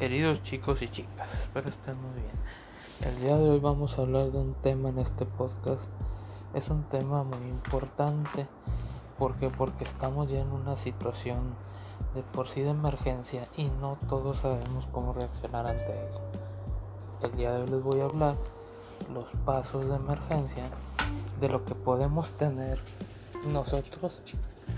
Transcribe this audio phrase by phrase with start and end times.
[0.00, 2.32] queridos chicos y chicas, espero estén muy bien.
[3.02, 5.90] El día de hoy vamos a hablar de un tema en este podcast.
[6.54, 8.46] Es un tema muy importante
[9.18, 11.54] porque porque estamos ya en una situación
[12.14, 16.22] de por sí de emergencia y no todos sabemos cómo reaccionar ante eso.
[17.22, 18.36] El día de hoy les voy a hablar
[19.12, 20.64] los pasos de emergencia
[21.42, 22.80] de lo que podemos tener
[23.46, 24.22] nosotros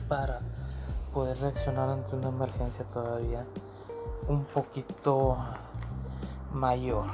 [0.08, 0.40] para
[1.14, 3.46] poder reaccionar ante una emergencia todavía
[4.28, 5.36] un poquito
[6.52, 7.06] mayor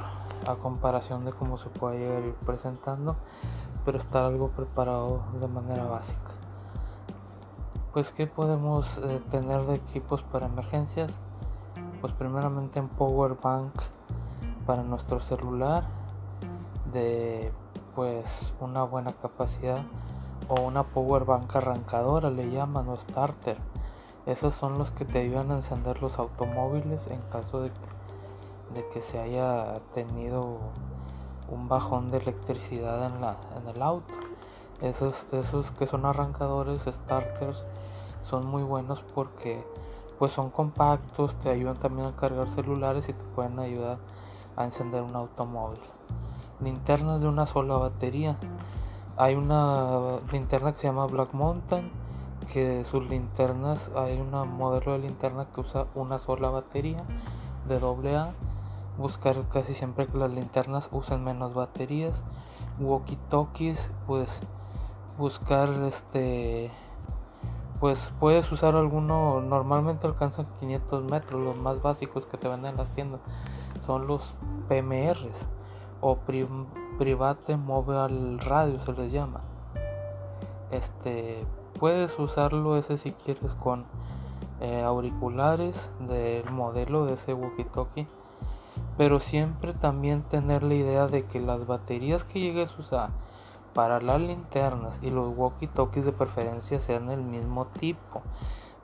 [0.46, 3.16] a comparación de cómo se puede llegar ir presentando,
[3.84, 6.32] pero estar algo preparado de manera básica.
[7.92, 11.10] Pues, ¿qué podemos eh, tener de equipos para emergencias?
[12.00, 13.72] Pues, primeramente, un power bank
[14.66, 15.84] para nuestro celular
[16.92, 17.52] de
[17.94, 18.26] pues
[18.60, 19.82] una buena capacidad
[20.48, 23.56] o una power bank arrancadora le llaman o starter
[24.28, 27.70] esos son los que te ayudan a encender los automóviles en caso de,
[28.92, 30.58] que se haya tenido
[31.50, 34.12] un bajón de electricidad en, la, en el auto.
[34.82, 37.64] Esos, esos que son arrancadores, starters,
[38.28, 39.64] son muy buenos porque
[40.18, 43.96] pues son compactos, te ayudan también a cargar celulares y te pueden ayudar
[44.56, 45.80] a encender un automóvil.
[46.60, 48.36] Linternas de una sola batería.
[49.16, 52.07] Hay una linterna que se llama Black Mountain
[52.52, 57.04] que sus linternas hay un modelo de linterna que usa una sola batería
[57.68, 58.32] de doble A.
[58.96, 62.22] Buscar casi siempre que las linternas usen menos baterías.
[62.80, 64.40] Walkie talkies pues
[65.18, 66.70] buscar este
[67.80, 72.76] pues puedes usar alguno normalmente alcanzan 500 metros los más básicos que te venden en
[72.76, 73.20] las tiendas
[73.84, 74.34] son los
[74.68, 75.48] PMRs
[76.00, 76.16] o
[76.98, 79.40] Private Mobile Radio se les llama.
[80.70, 81.44] Este
[81.78, 83.84] puedes usarlo ese si quieres con
[84.60, 88.06] eh, auriculares del modelo de ese walkie-talkie
[88.96, 93.10] pero siempre también tener la idea de que las baterías que llegues a usar
[93.72, 98.22] para las linternas y los walkie-talkies de preferencia sean el mismo tipo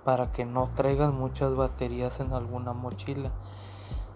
[0.05, 3.31] para que no traigas muchas baterías en alguna mochila.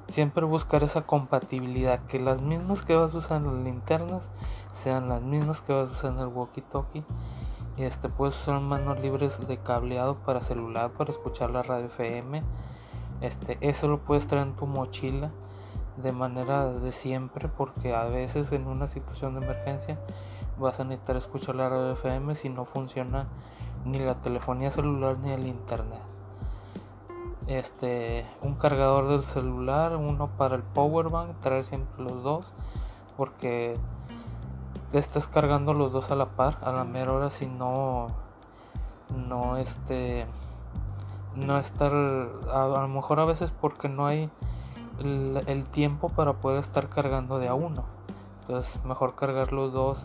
[0.08, 4.22] Siempre buscar esa compatibilidad que las mismas que vas a usar en las linternas
[4.84, 7.04] sean las mismas que vas a usar en el walkie-talkie
[7.84, 12.42] este puedes usar manos libres de cableado para celular para escuchar la radio FM.
[13.20, 15.30] Este, eso lo puedes traer en tu mochila
[15.96, 19.98] de manera de siempre porque a veces en una situación de emergencia
[20.58, 23.26] vas a necesitar escuchar la radio FM si no funciona
[23.84, 26.00] ni la telefonía celular ni el internet.
[27.46, 32.52] Este, un cargador del celular, uno para el power bank, traer siempre los dos
[33.16, 33.74] porque
[34.92, 38.08] estás cargando los dos a la par a la mera hora si no
[39.28, 40.26] no este
[41.34, 44.30] no estar a, lo mejor a veces porque no hay
[44.98, 47.84] el, tiempo para poder estar cargando de a uno.
[48.40, 50.04] Entonces mejor cargar los dos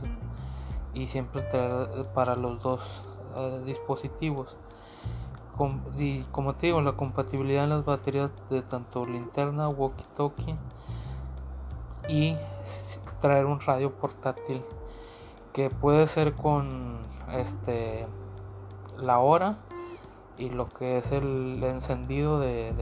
[0.94, 2.82] y siempre traer para los dos
[3.36, 4.56] eh, dispositivos.
[5.98, 10.56] Y como te digo la compatibilidad en las baterías de tanto linterna walkie talkie
[12.10, 12.36] y
[13.24, 14.62] traer un radio portátil
[15.54, 16.98] que puede ser con
[17.32, 18.06] este
[18.98, 19.60] la hora
[20.38, 22.74] y lo que es el encendido de,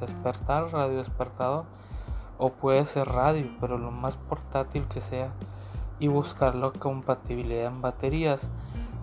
[0.00, 1.64] despertar, radio despertador,
[2.38, 5.30] o puede ser radio, pero lo más portátil que sea
[6.00, 8.40] y buscar la compatibilidad en baterías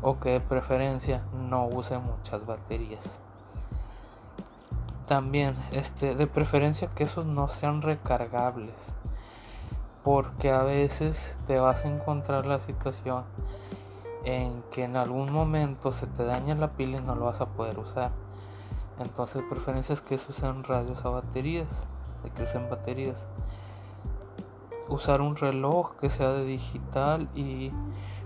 [0.01, 3.03] o que de preferencia no use muchas baterías.
[5.07, 8.75] También este de preferencia que esos no sean recargables
[10.03, 11.17] porque a veces
[11.47, 13.23] te vas a encontrar la situación
[14.23, 17.47] en que en algún momento se te daña la pila y no lo vas a
[17.47, 18.11] poder usar.
[18.99, 21.67] Entonces, preferencia es que se usen radios a baterías,
[22.35, 23.17] que usen baterías.
[24.89, 27.71] Usar un reloj que sea de digital y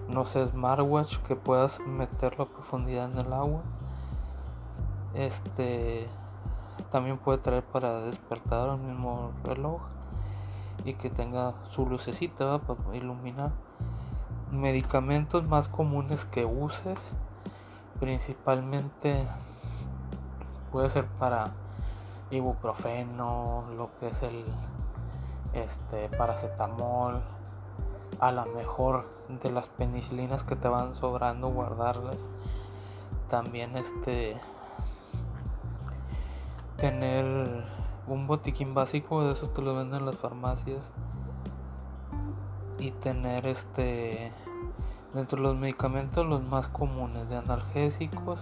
[0.10, 3.62] no sé, smartwatch que puedas meterlo a profundidad en el agua.
[5.14, 6.08] Este
[6.92, 9.82] también puede traer para despertar el mismo reloj
[10.86, 13.52] y que tenga su lucecita para iluminar.
[14.52, 17.00] Medicamentos más comunes que uses,
[18.00, 19.28] principalmente
[20.72, 21.52] puede ser para
[22.30, 24.46] ibuprofeno, lo que es el
[25.54, 27.22] este paracetamol,
[28.20, 29.08] a lo mejor
[29.42, 32.18] de las penicilinas que te van sobrando guardarlas.
[33.30, 34.38] También este
[36.78, 37.66] tener
[38.08, 40.92] un botiquín básico de esos te lo venden en las farmacias.
[42.80, 44.32] Y tener este
[45.14, 48.42] dentro de los medicamentos los más comunes de analgésicos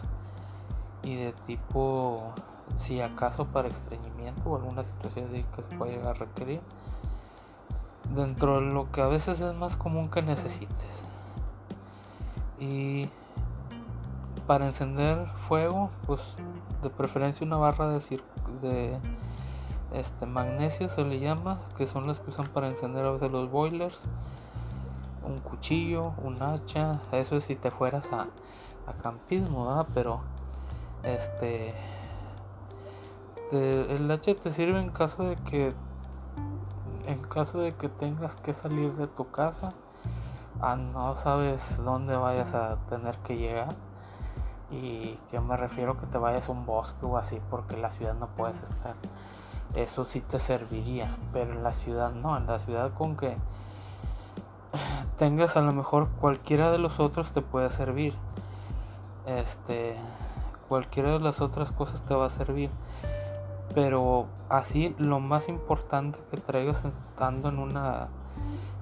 [1.04, 2.33] y de tipo
[2.77, 6.62] si acaso para estreñimiento o alguna situación así que se pueda llegar a requerir.
[8.16, 11.06] Dentro de lo que a veces es más común que necesites.
[12.59, 13.09] Y
[14.48, 16.21] para encender fuego pues
[16.81, 18.00] de preferencia una barra de,
[18.62, 19.00] de
[19.94, 23.50] este magnesio se le llama que son las que usan para encender a veces los
[23.50, 24.01] boilers
[25.24, 28.28] un cuchillo un hacha eso es si te fueras a,
[28.88, 29.88] a campismo ¿verdad?
[29.94, 30.22] pero
[31.04, 31.75] este
[33.51, 35.74] el hacha te sirve en caso de que
[37.06, 39.74] en caso de que tengas que salir de tu casa
[40.62, 43.75] ah, no sabes dónde vayas a tener que llegar
[44.72, 48.16] y que me refiero que te vayas a un bosque o así porque la ciudad
[48.16, 48.95] no puedes estar
[49.75, 53.37] eso sí te serviría pero en la ciudad no en la ciudad con que
[55.17, 58.13] tengas a lo mejor cualquiera de los otros te puede servir.
[59.25, 59.95] Este
[60.67, 62.69] cualquiera de las otras cosas te va a servir.
[63.75, 68.07] Pero así lo más importante que traigas estando en una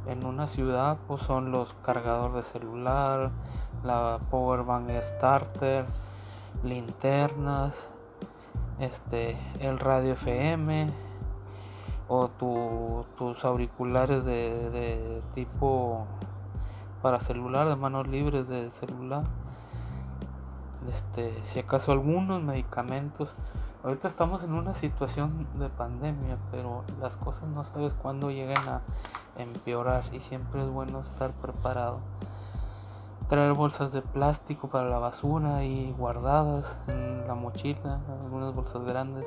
[0.08, 3.30] en una ciudad pues son los cargadores de celular
[3.84, 5.86] la power bank starter
[6.64, 7.76] linternas
[8.80, 10.88] este el radio FM
[12.08, 12.28] o
[13.18, 16.06] tus auriculares de, de tipo
[17.02, 19.24] para celular de manos libres de celular.
[20.90, 23.34] Este si acaso algunos medicamentos.
[23.84, 28.82] Ahorita estamos en una situación de pandemia pero las cosas no sabes cuándo lleguen a
[29.38, 32.00] empeorar y siempre es bueno estar preparado
[33.32, 39.26] traer bolsas de plástico para la basura y guardadas en la mochila algunas bolsas grandes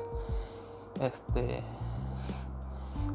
[1.01, 1.63] este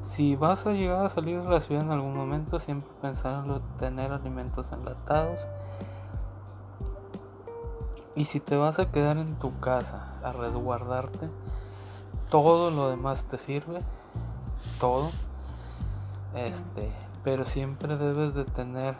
[0.02, 3.62] si vas a llegar a salir de la ciudad en algún momento siempre pensar en
[3.78, 5.38] tener alimentos enlatados
[8.16, 11.30] y si te vas a quedar en tu casa a resguardarte,
[12.28, 13.82] todo lo demás te sirve,
[14.80, 15.10] todo.
[16.34, 16.92] Este,
[17.24, 18.96] pero siempre debes de tener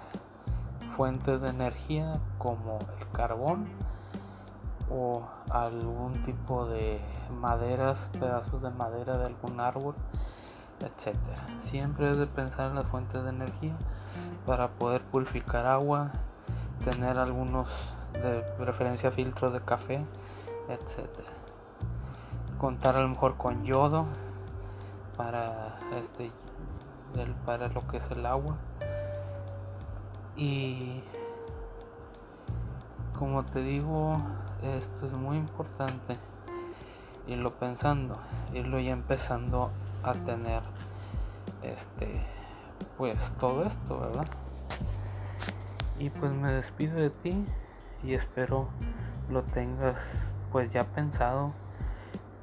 [1.00, 3.67] fuentes de energía como el carbón
[4.91, 7.00] o algún tipo de
[7.41, 9.94] maderas, pedazos de madera de algún árbol,
[10.79, 11.47] etcétera.
[11.62, 13.75] Siempre debes de pensar en las fuentes de energía
[14.44, 16.11] para poder purificar agua,
[16.85, 17.67] tener algunos
[18.12, 20.05] de preferencia filtros de café,
[20.69, 21.31] etcétera.
[22.58, 24.05] Contar a lo mejor con yodo
[25.17, 26.31] para este
[27.47, 28.58] para lo que es el agua.
[30.41, 31.03] Y
[33.19, 34.19] como te digo,
[34.63, 36.17] esto es muy importante
[37.27, 38.19] irlo pensando,
[38.55, 39.71] irlo ya empezando
[40.03, 40.63] a tener
[41.63, 42.27] este
[42.97, 44.25] pues todo esto, ¿verdad?
[45.99, 47.45] Y pues me despido de ti
[48.03, 48.69] y espero
[49.29, 49.99] lo tengas
[50.51, 51.53] pues ya pensado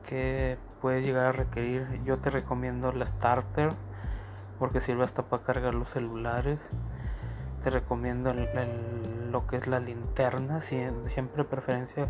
[0.07, 3.71] que puede llegar a requerir yo te recomiendo la starter
[4.59, 6.59] porque sirve hasta para cargar los celulares
[7.67, 8.33] te recomiendo
[9.29, 12.07] lo que es la linterna siempre preferencia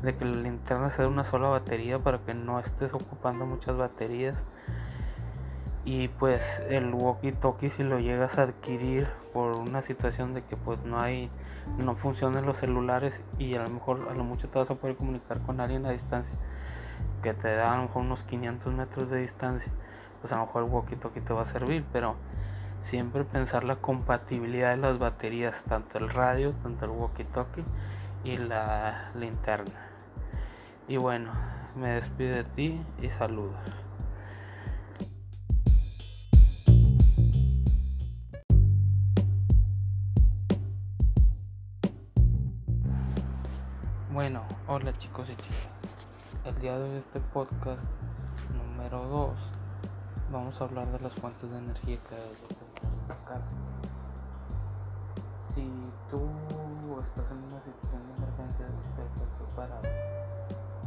[0.00, 3.76] de que la linterna sea de una sola batería para que no estés ocupando muchas
[3.76, 4.42] baterías.
[5.84, 10.56] Y pues el walkie talkie si lo llegas a adquirir por una situación de que
[10.56, 11.28] pues no hay
[11.76, 14.96] no funcionan los celulares y a lo mejor a lo mucho te vas a poder
[14.96, 16.34] comunicar con alguien a distancia
[17.22, 19.70] que te da a lo mejor unos 500 metros de distancia
[20.22, 22.16] pues a lo mejor el walkie talkie te va a servir pero
[22.86, 27.64] siempre pensar la compatibilidad de las baterías tanto el radio tanto el walkie talkie
[28.22, 29.88] y la linterna.
[30.86, 31.32] Y bueno
[31.74, 33.56] me despido de ti y saludos.
[44.12, 45.68] Bueno, hola chicos y chicas.
[46.44, 47.84] El día de hoy este podcast
[48.54, 49.38] número 2
[50.32, 52.55] vamos a hablar de las fuentes de energía que hay
[53.26, 53.50] casa.
[55.54, 55.66] Si
[56.10, 56.20] tú
[57.02, 58.66] estás en una situación de emergencia,
[58.96, 59.88] debes preparado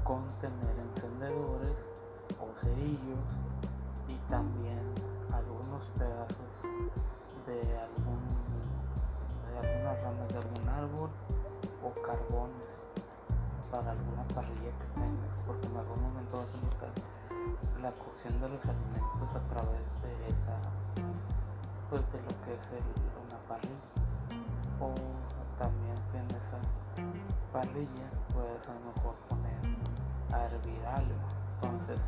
[0.03, 1.75] con tener encendedores
[2.39, 3.27] o cerillos
[4.08, 4.79] y también
[5.34, 6.50] algunos pedazos
[7.46, 8.24] de algún
[9.46, 11.10] de algunas ramas de algún árbol
[11.84, 12.69] o carbones
[13.72, 16.93] para alguna parrilla que tengas, porque en algún momento vas a notar
[17.81, 20.58] la cocción de los alimentos a través de esa,
[21.89, 22.62] pues de lo que es
[23.25, 23.89] una parrilla,
[24.79, 24.93] o
[25.58, 26.60] también que en esa
[27.51, 29.60] parrilla puedes a lo mejor poner
[30.31, 31.15] a hervir algo,
[31.55, 32.00] entonces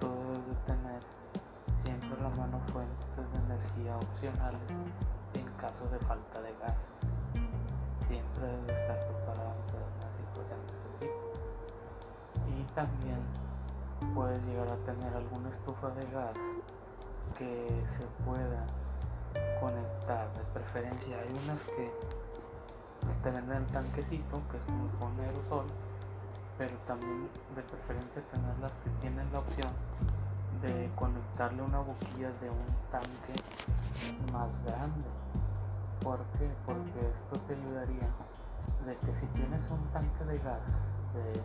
[0.00, 1.00] tú debes de tener
[1.84, 4.70] siempre la mano fuentes de energía opcionales
[5.34, 6.76] en caso de falta de gas,
[8.08, 9.64] siempre debes estar preparado
[12.74, 13.22] también
[14.14, 16.34] puedes llegar a tener alguna estufa de gas
[17.38, 18.66] que se pueda
[19.64, 21.90] conectar de preferencia hay unas que
[23.22, 25.64] te venden el tanquecito que es como con aerosol
[26.58, 29.72] pero también de preferencia tener las que tienen la opción
[30.60, 33.32] de conectarle una boquilla de un tanque
[34.34, 35.08] más grande
[36.02, 36.46] ¿por qué?
[36.66, 38.08] porque esto te ayudaría
[38.84, 40.68] de que si tienes un tanque de gas
[41.16, 41.40] de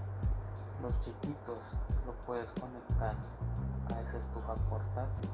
[0.83, 1.63] los chiquitos
[2.05, 3.15] lo puedes conectar
[3.95, 5.29] a esa estufa portátil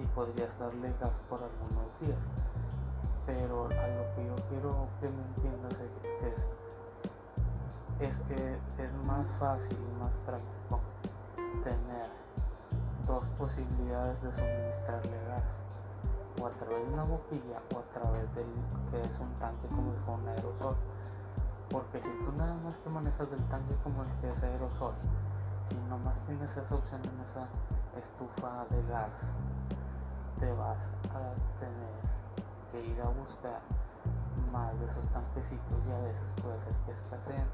[0.00, 2.18] y podrías darle gas por algunos días.
[3.26, 5.74] Pero a lo que yo quiero que me entiendas
[8.00, 10.80] es, que es más fácil y más práctico
[11.62, 12.08] tener
[13.06, 15.58] dos posibilidades de suministrarle gas
[16.40, 18.46] o a través de una boquilla o a través del
[18.90, 20.76] que es un tanque como el un aerosol.
[21.68, 24.94] Porque si tú nada más te manejas del tanque como el que es aerosol
[25.70, 27.46] si nomás tienes esa opción en esa
[27.98, 29.12] estufa de gas
[30.40, 31.20] te vas a
[31.60, 32.00] tener
[32.72, 33.60] que ir a buscar
[34.50, 37.44] más de esos tanquecitos y a veces puede ser que escaseen.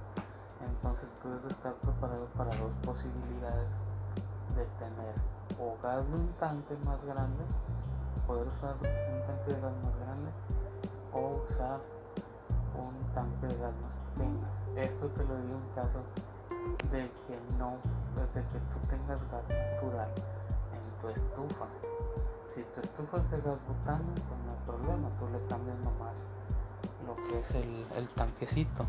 [0.62, 3.75] Entonces puedes estar preparado para dos posibilidades
[4.55, 5.14] de tener
[5.59, 7.43] o gas de un tanque más grande
[8.26, 10.31] poder usar un tanque de gas más grande
[11.12, 11.81] o usar
[12.78, 14.47] un tanque de gas más pequeño.
[14.76, 16.00] Esto te lo digo en caso
[16.93, 17.75] de que no
[18.14, 20.11] de que tú tengas gas natural
[21.00, 21.67] tu estufa.
[22.55, 26.17] Si tu estufa es de gas butano pues no hay problema tú le cambias nomás
[27.07, 28.85] lo que es el, el tanquecito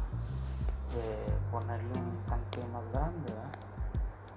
[0.93, 3.33] de ponerle un tanque más grande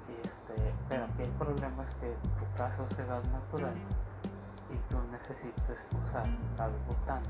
[0.08, 3.74] y este pero aquí el problema es que tu caso es de gas natural
[4.70, 7.26] y tú necesites usar gas butano.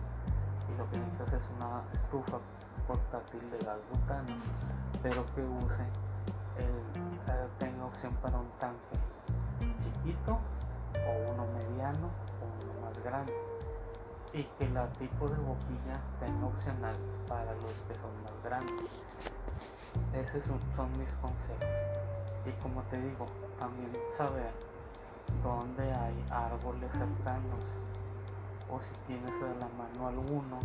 [0.69, 2.39] Y lo que necesitas es una estufa
[2.87, 4.35] portátil de gas butano
[5.03, 5.85] pero que use
[6.57, 8.97] el, eh, tenga opción para un tanque
[9.83, 10.39] chiquito
[10.95, 12.09] o uno mediano
[12.41, 13.35] o uno más grande.
[14.33, 16.95] Y que la tipo de boquilla tenga opcional
[17.29, 18.87] para los que son más grandes.
[20.13, 20.45] Esos
[20.77, 21.67] son mis consejos.
[22.47, 23.27] Y como te digo
[23.59, 24.53] también saber
[25.43, 27.61] donde hay árboles cercanos
[28.69, 30.59] o si tienes de la mano alguno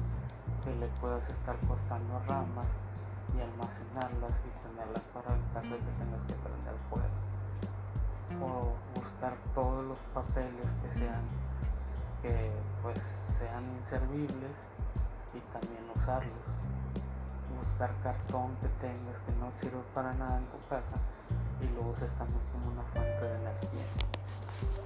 [0.64, 2.68] que le puedas estar cortando ramas
[3.36, 7.25] y almacenarlas y tenerlas para el caso de que tengas que prender fuego
[8.42, 11.24] o buscar todos los papeles que sean
[12.22, 12.52] que
[12.82, 13.00] pues
[13.38, 14.56] sean inservibles
[15.34, 16.46] y también usarlos.
[17.66, 20.98] Buscar cartón que tengas que no sirve para nada en tu casa
[21.62, 23.86] y lo uses también como una fuente de energía.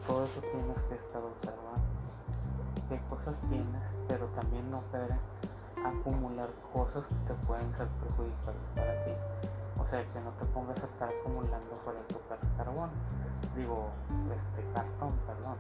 [0.07, 1.87] Todo eso tienes que estar observando.
[2.89, 5.13] Qué cosas tienes, pero también no caer
[5.85, 9.11] acumular cosas que te pueden ser perjudiciales para ti.
[9.89, 12.91] O sea, que no te pongas a estar acumulando fuera de tu casa carbón,
[13.55, 13.89] digo,
[14.37, 15.57] este cartón, perdón.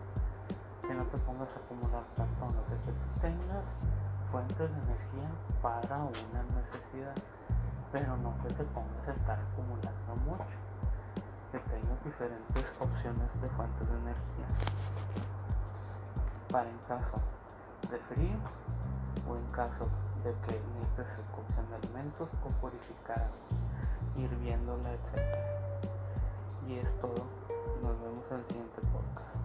[0.85, 3.65] Que no te pongas a acumular cartón, o sea, que tú tengas
[4.31, 5.29] fuentes de energía
[5.63, 7.15] para una necesidad,
[7.91, 10.45] pero no que te pongas a estar acumulando mucho
[11.51, 14.49] que tengas diferentes opciones de fuentes de energía
[16.51, 17.17] para en caso
[17.89, 18.37] de frío
[19.27, 19.89] o en caso
[20.23, 23.31] de que necesites cocción de alimentos o purificar
[24.19, 25.17] hirviéndola etc.
[26.67, 27.25] Y es todo.
[27.81, 29.37] Nos vemos en el siguiente podcast.